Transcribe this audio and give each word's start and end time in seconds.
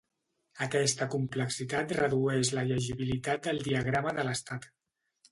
Aquesta 0.65 1.07
complexitat 1.15 1.93
redueix 1.97 2.51
la 2.59 2.63
llegibilitat 2.69 3.45
del 3.49 3.61
diagrama 3.69 4.15
de 4.21 4.25
l'estat. 4.29 4.67